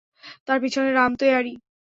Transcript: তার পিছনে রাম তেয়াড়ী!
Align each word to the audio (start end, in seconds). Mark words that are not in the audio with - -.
তার 0.47 0.57
পিছনে 0.61 0.89
রাম 0.91 1.11
তেয়াড়ী! 1.15 1.53